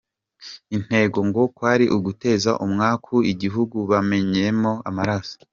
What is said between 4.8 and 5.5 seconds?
amaraso.